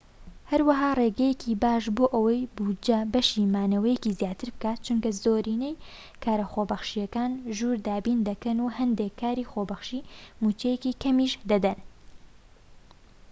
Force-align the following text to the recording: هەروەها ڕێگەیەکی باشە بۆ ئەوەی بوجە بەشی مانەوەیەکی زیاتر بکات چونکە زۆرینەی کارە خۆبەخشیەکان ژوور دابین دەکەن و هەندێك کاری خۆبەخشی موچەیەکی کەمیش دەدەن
هەروەها 0.51 0.89
ڕێگەیەکی 0.99 1.59
باشە 1.63 1.91
بۆ 1.97 2.05
ئەوەی 2.15 2.49
بوجە 2.55 2.99
بەشی 3.13 3.49
مانەوەیەکی 3.53 4.15
زیاتر 4.19 4.49
بکات 4.55 4.77
چونکە 4.85 5.09
زۆرینەی 5.23 5.79
کارە 6.23 6.45
خۆبەخشیەکان 6.51 7.31
ژوور 7.57 7.77
دابین 7.87 8.19
دەکەن 8.29 8.57
و 8.61 8.73
هەندێك 8.77 9.13
کاری 9.21 9.49
خۆبەخشی 9.51 10.05
موچەیەکی 10.41 10.97
کەمیش 11.01 11.33
دەدەن 11.49 11.79